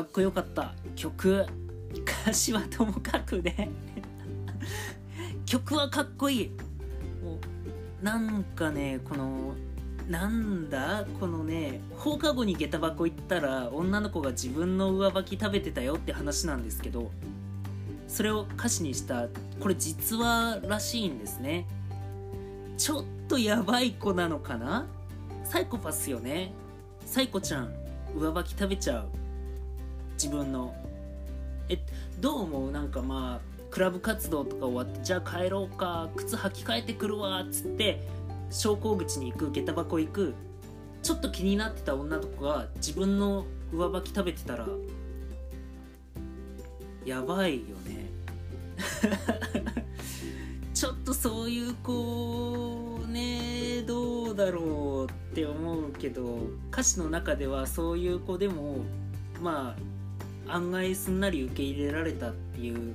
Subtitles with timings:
[0.00, 1.44] かっこよかった曲。
[2.24, 3.68] 歌詞はともかくね。
[5.44, 6.50] 曲はかっこいい。
[7.22, 7.38] も
[8.00, 9.54] うなんかねこの
[10.08, 11.04] なんだ？
[11.18, 17.10] このね放課後に下駄箱行ったら女の子が自分の上履き食べてたよって話なんですけど
[18.08, 19.28] それを歌詞にした
[19.60, 21.66] これ実話らしいんですね。
[22.78, 24.86] ちょっとやばい子なのかな？
[25.44, 26.54] サイコパスよね。
[27.04, 27.74] サイコちゃん
[28.16, 29.08] 上履き食べちゃう。
[30.20, 30.74] 自分の。
[31.70, 31.78] え
[32.20, 32.70] どう思う？
[32.70, 38.02] なんかまあクラブ活動とか終わってじゃあ帰ろうか靴履き替えてくるわっつって
[38.50, 40.34] 昇降口に行く下駄箱行く
[41.02, 44.66] ちょっと気になってた女の子が自分の上履き食べてたら
[47.06, 48.10] やばいよね。
[50.74, 56.38] ちょっとそういう子ねどうだろうって思うけど
[56.72, 58.78] 歌詞の中ではそういう子でも
[59.40, 59.82] まあ
[60.52, 62.94] 案外すんなり受け入れられたっていう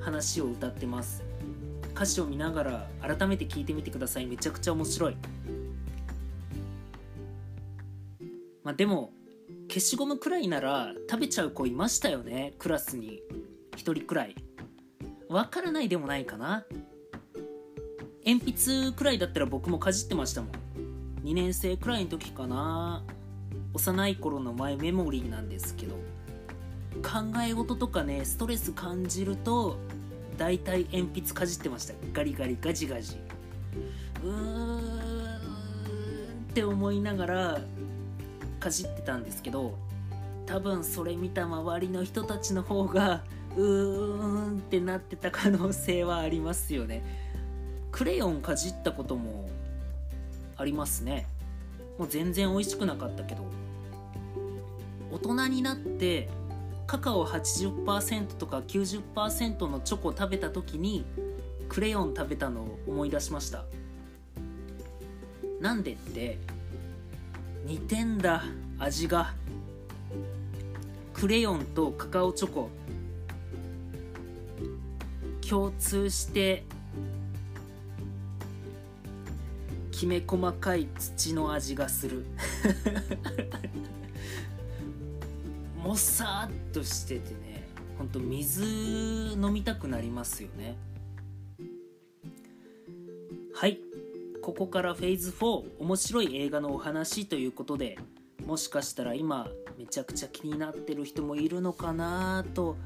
[0.00, 1.22] 話を歌ってます。
[1.94, 4.26] 歌詞を見ながら改めて聞いてみてください。
[4.26, 5.16] めちゃくちゃ面白い。
[8.64, 9.12] まあでも
[9.68, 12.54] 消しゴムくらいなら食べちゃう子いましたよね。
[12.58, 13.22] クラスに。
[13.76, 14.36] 1人くらい。
[15.28, 16.64] わからないでもないかな。
[18.24, 20.50] 鉛筆くらいだったら僕もかじってましたもん。
[21.24, 23.04] 2年生くらいの時かな。
[23.74, 25.94] 幼い頃のマイメモリーなんですけど
[27.02, 29.78] 考え事とかねストレス感じると
[30.36, 31.94] 大体鉛筆かじってました。
[32.12, 33.16] ガリガリガジガジ。
[34.24, 34.88] うーん
[36.50, 37.60] って思いながら
[38.60, 39.74] かじってたんですけど
[40.46, 43.22] 多分それ見た周りの人たちの方が
[43.56, 47.02] うーんってなってた可能性はありますよね。
[47.90, 49.48] クレヨンかじったことも
[50.56, 51.26] ありますね。
[51.98, 53.44] もう全然美味しくなかったけど
[55.10, 56.28] 大人になって
[56.86, 61.04] カカオ80%とか90%のチョコ食べた時に
[61.68, 63.64] クレヨン食べたのを思い出しました。
[65.60, 66.38] なんでって
[67.64, 68.42] 似てんだ
[68.78, 69.32] 味が。
[71.14, 72.68] クレヨンとカカオチョコ。
[75.48, 76.64] 共通して
[80.02, 82.24] きめ細かい土の味がする。
[85.80, 87.68] もさっとしててね
[87.98, 88.64] ほんと水
[89.36, 90.76] 飲みたくなりますよね。
[93.54, 93.78] はい。
[94.42, 97.96] ここからフェーズ4面白い映画のお話ということで
[98.44, 99.48] もしかしたら今
[99.78, 102.76] めちゃくちゃ気になってる人もいるのかなと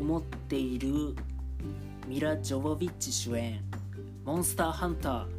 [0.00, 1.14] 思っている
[2.08, 3.62] ミラ・ジョボビッチ主演
[4.26, 5.30] 「モンスターハンター」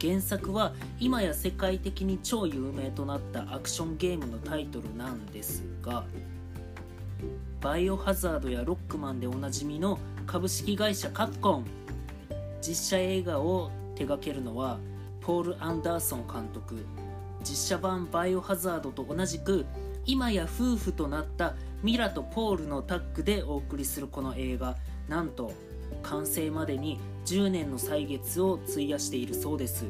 [0.00, 6.04] 原作は今や世界的に超有名となったアクションゲームのタイトルなんですが
[7.60, 11.66] バイオハザードやロックマンでおなじみの株式会社カプコン。
[12.62, 14.78] 実写映画を手掛けるのは
[15.20, 16.86] ポール・アンダーソン監督。
[17.42, 19.66] 実写版バイオハザードと同じく
[20.06, 24.76] 今や夫婦となったミラとポールのタッグでお送りするこの映画。
[25.08, 25.52] なんと
[26.02, 26.98] 完成までに
[27.30, 29.84] 10年の歳月を費やしているそうです。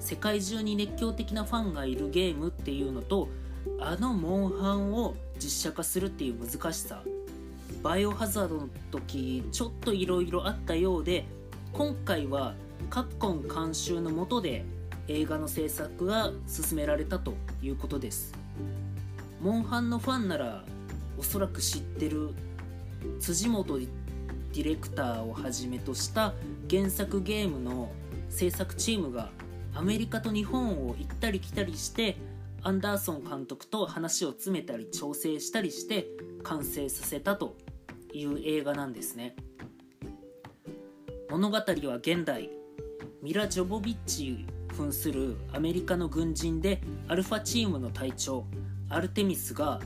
[0.00, 3.28] 世界中に熱狂的なファンがいるゲームっていうのと
[3.78, 7.02] あのモンハンを実写化するっていう難しさ
[7.82, 11.24] バイオハザードの時ちょっといろいろあったようで
[11.72, 12.54] 今回は
[12.88, 14.64] カプコン監修のもとで
[15.08, 18.32] 映画の制作が進められたということです。
[19.40, 20.64] モンハンのファンなら
[21.18, 22.30] おそらく知ってる
[23.20, 23.78] 辻元
[24.56, 26.32] ディレクターをはじめとした
[26.70, 27.92] 原作ゲームの
[28.30, 29.28] 制作チームが
[29.74, 32.16] アメリカと日本を行ったり来たりして
[32.62, 36.06] アンダーソン監督と話を詰めたり調整したりして
[36.42, 37.54] 完成させたと
[38.14, 39.36] いう映画なんですね。
[41.28, 41.62] 物語は
[41.96, 42.48] 現代
[43.22, 48.46] ミラ・ジョボビッチ扮するアメリカの軍人でアルファチームの隊長
[48.88, 49.80] アルテミスが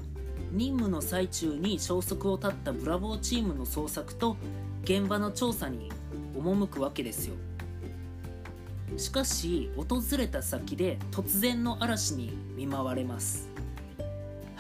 [0.53, 4.37] 任務の最中に消息を絶ったブラボーチームの捜索と
[4.83, 5.91] 現場の調査に
[6.35, 7.35] 赴くわけですよ。
[8.97, 13.49] しかし訪れた先で突然の嵐に見舞われます。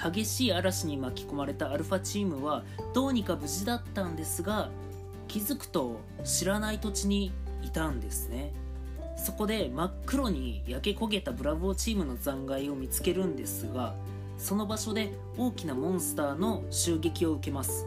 [0.03, 2.65] 激しい嵐に巻き込まれたアルファチームは
[2.95, 4.71] どうにか無事だったんですが
[5.29, 7.33] 気づくと知らない土地に
[7.63, 8.53] いたんですね。
[9.17, 13.95] そこで真っ黒に焼け焦げたブラボーチームの残骸を見つけるんですが
[14.41, 17.87] その場所で大きなモンスターの襲撃を受けます。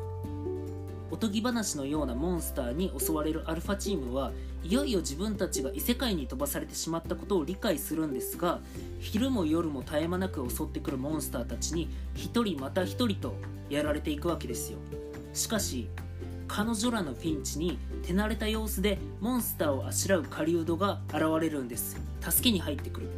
[1.09, 4.31] おとぎ話のようなモンスターに襲われるアルファチームは
[4.63, 8.59] いよいよ自分たちが異世界に飛ばされてしまったことを理解するんですが
[8.99, 13.35] 昼も夜も絶え間なく襲ってくるモンスターたちに一人また一人と
[13.69, 14.77] やられていくわけですよ。
[15.33, 15.89] しかし
[16.47, 21.99] 彼女らのピンチに手慣れた様子でモンスターをあしらう狩人が現れるんです。
[22.21, 23.09] 助けに入ってくる。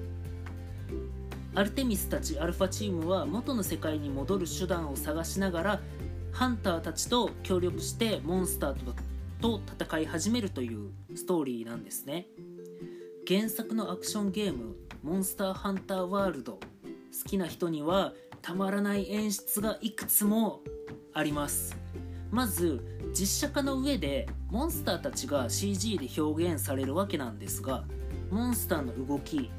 [1.56, 5.80] アルテミスたちアルファチームは元の世界に戻る手段を探しながら
[6.34, 8.76] ハンターたちと協力してモンスター
[9.40, 12.28] と戦い始めるというストーリーなんですね。
[13.26, 16.60] 原作のアクションゲーム「モンスターハンターワールド」
[17.24, 20.62] 好きな人にはたまらない演出がいくつも
[21.14, 21.78] あります。
[22.32, 22.84] まず
[23.18, 27.86] 実写化の上でモンスターたちが CG で表現されるわけなんですが
[28.30, 29.50] モンスターの動き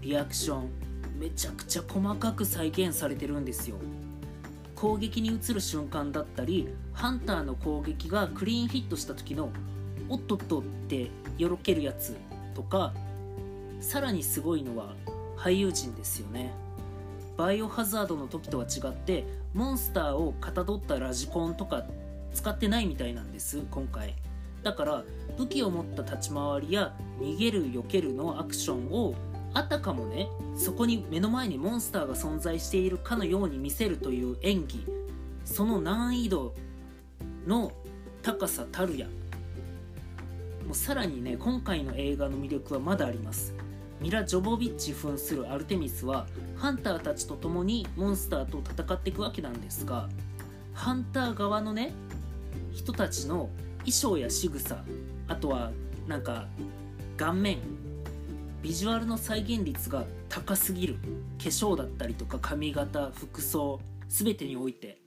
[0.00, 0.89] リアクション
[1.20, 3.76] めちゃくちゃ細かく再現されてるんですよ。
[4.74, 9.50] 攻撃に移る瞬間だったりハンターの攻撃がクリーンヒットした時の
[10.08, 12.16] おっとっとってよろけるやつ
[12.54, 12.94] とか
[13.80, 14.94] さらにすごいのは
[15.36, 16.54] 俳優陣ですよね。
[17.36, 21.84] バイオハザードの時とは違ってモンスターをかたどったラジコンとか
[22.32, 24.14] 使ってないみたいなんです今回。
[24.62, 25.04] だから
[25.36, 29.14] 武器を持った立ち回りや逃げる避けるのアクションを
[29.52, 34.86] あたかもねそこに目の前にモンスターが存在しているかのように見せるという演技。
[35.44, 36.54] その難易度
[37.46, 37.72] の
[38.22, 39.06] 高さたるや。
[40.66, 43.54] もうさらにね今回の映画の魅力はまだあります。
[44.00, 46.26] ミラ・ジョボビッチ扮するアルテミスは
[46.56, 50.08] ハンターたちと共にモンスターと戦っていくわけなんですが
[50.72, 51.92] ハンター側のね
[52.72, 53.50] 人たちの
[53.80, 54.82] 衣装や仕草
[55.28, 55.70] あとは
[56.08, 56.46] なんか
[57.18, 57.58] 顔面
[58.62, 60.96] ビジュアルの再現率が高すぎる。
[61.38, 65.00] 化粧だったりとか髪型服装全てにおいて。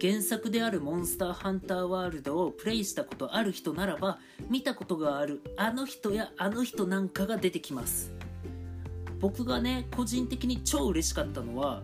[0.00, 4.18] 原作であるモンスターハンターワールドをプレイしたことある人ならば
[4.50, 8.12] 見たことがあるあの人やあの人なんかが出てきます。
[9.20, 11.82] 僕がね個人的に超嬉しかったのは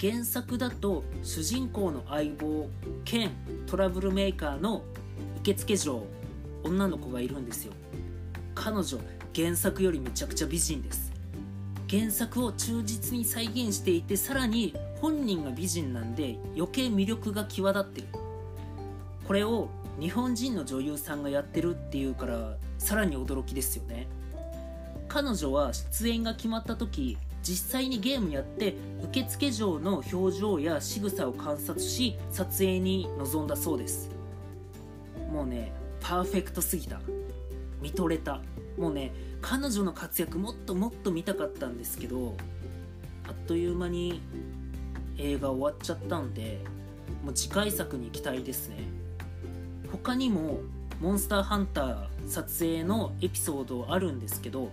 [0.00, 2.68] 原作だと主人公の相棒
[3.04, 3.30] 兼
[3.66, 4.82] トラブルメーカーの
[5.40, 6.02] 受付嬢
[6.64, 7.72] 女の子がいるんですよ。
[8.60, 8.98] 彼女
[9.34, 11.12] 原作よりめちゃくちゃ美人です。
[11.88, 18.08] 原作を忠実に再現していてさらに本人が美人なんで余計魅力が際立ってる。
[19.28, 19.68] これを
[20.00, 24.08] 日本人の女優さんがやってるっていうからさらに驚きですよね。
[25.06, 28.74] 彼女は出演が決まった時実際にゲームやって
[29.04, 34.10] 受付嬢の表情や仕草を観察し撮影に臨んだそうです。
[35.32, 37.00] もうねパーフェクトすぎた。
[37.80, 38.40] 見とれた。
[38.76, 42.34] もうね彼女の活躍もっともっと見たかったんですけど
[43.26, 44.20] あっという間に
[45.16, 46.64] 映画終わっちゃったんで
[47.24, 48.76] もう次回作に期待ですね。
[49.90, 50.60] 他にも
[51.00, 54.70] モンスターハンター撮影のエピソードあるんですけど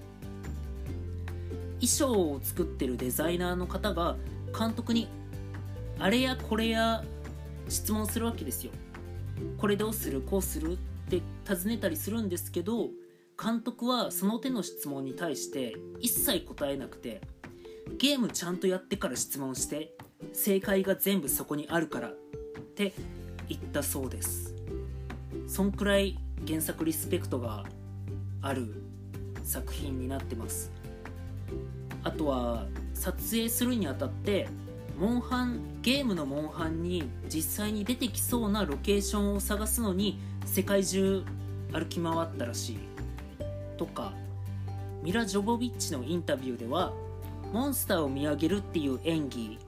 [1.79, 4.15] 衣装を作ってるデザイナーの方が
[4.57, 5.07] 監督に
[5.99, 7.03] あれやこれや
[7.69, 8.71] 質問するわけですよ。
[9.57, 10.21] これどうする？
[10.21, 10.77] こうする？
[11.05, 12.89] って尋ねたりするんですけど
[13.41, 17.21] 監督はその手の質問に対して一切答えなくて
[17.97, 19.93] ゲームちゃんとやってから質問して
[20.33, 22.11] 正解が全部そこにあるからっ
[22.75, 22.93] て
[23.47, 24.55] 言ったそうです。
[25.47, 27.63] そんくらい原作リスペクトが
[28.41, 28.73] ある
[29.43, 30.71] 作品になってます。
[32.03, 34.47] あとは撮影するにあたって
[34.97, 41.23] モンハンゲームのモンハンに実際に出てきそうなロケーションを探すのに世界中
[41.71, 42.79] 歩き回ったらしい
[43.77, 44.13] とか
[45.03, 46.93] ミラ・ジョボビッチのインタビューでは
[47.51, 49.59] モンスターを見上げるっていう演技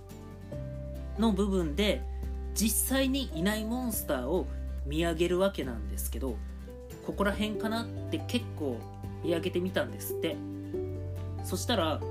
[1.19, 2.01] の部分で
[2.53, 4.47] 実際にいないモンスターを
[4.85, 6.37] 見上げるわけなんですけど
[7.05, 8.77] ここら辺かなって結構
[9.23, 10.37] 見上げてみたんですって。
[11.47, 12.01] そしたら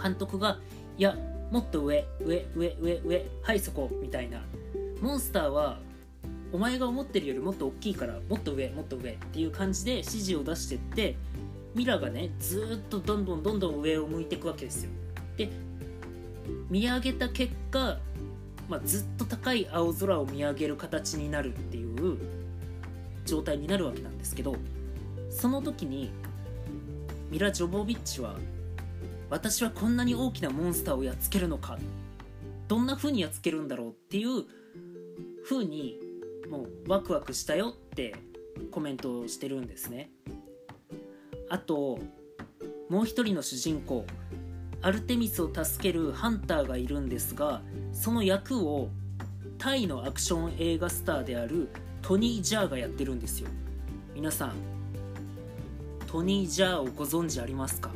[0.00, 0.60] 監督が
[0.96, 1.16] 「いや
[1.50, 4.40] もっと上上上上上はいそこ」みたいな。
[5.00, 5.78] モンスターは
[6.52, 11.16] お前が思ってるよりもっと大きいからもっと上もっと上っていう感じで指示を出してって
[11.74, 14.90] ミラがねずっとどんどんどんどん上を向いていくわけですよ。
[15.36, 15.50] で
[16.70, 17.98] 見上げた結果、
[18.68, 22.18] まあ、ずっと高い青空を見上げる形になるっていう
[23.24, 24.56] 状態になるわけなんですけど
[25.30, 26.10] その時に
[27.30, 28.36] ミラ・ジョボビッチは
[29.28, 31.78] 私はこんなに大きなモンスターをやっつけるのか
[32.68, 34.44] どんな風にやっつけるんだろうっていう
[35.44, 35.98] 風に
[36.50, 38.14] もうワクワクしたよって
[38.70, 40.10] コメントをしてるんですね。
[41.48, 41.98] あと
[42.88, 44.04] もう一人の主人公
[44.82, 47.62] アルテミスを助けるハンターがいるんですが
[47.92, 48.88] その役を
[49.58, 51.68] タイのアクション映画スターである
[52.02, 53.48] トニー・ジャーがやってるんですよ。
[54.14, 54.52] 皆さん
[56.06, 57.90] トニー・ジャーをご存知ありますか？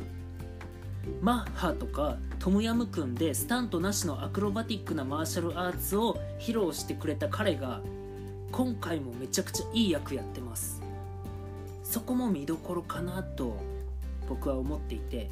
[1.21, 7.81] マッハとかトムヤムクンでスタントなしのアクロバティックなマーシャルアーツを披露してくれた彼が
[8.51, 10.81] 今回もめちゃくちゃいい役やってます。
[11.83, 13.57] そこも見どころかなと
[14.27, 15.29] 僕は思っていて。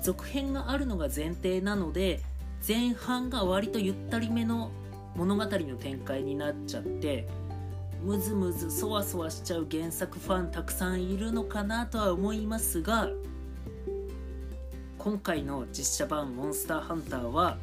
[0.00, 2.20] 続編があるのが前提なので
[2.66, 4.70] 前半が割とゆったりめの
[5.14, 7.26] 物語の展開になっちゃって
[8.02, 13.10] ムズムズそわそわしちゃう原作ファンたくさんいるのかなとは思いますが
[14.96, 17.58] 今回の実写版「モンスターハンター」は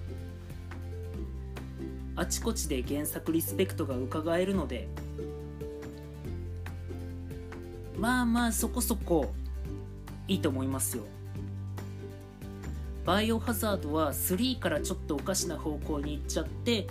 [2.17, 4.89] あちこちで原作リスペクトが伺えるので
[7.97, 9.33] まあまあそこそこ
[10.27, 11.03] いいと思いますよ。
[13.05, 16.87] バイオハザードは3からちょっとおかしな方向に行っちゃって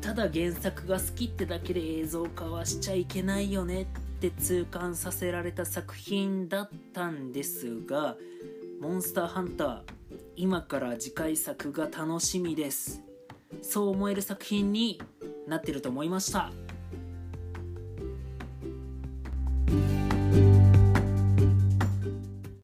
[0.00, 3.86] ただ原作が好きってだけで映像化はしちゃいけないよねっ
[4.20, 8.16] て痛感させられた作品だったんですが
[8.80, 9.80] モンスターハンター
[10.34, 13.07] 今から次回作が楽しみです。
[13.62, 15.00] そう思える作品に
[15.46, 16.52] なってると思いました。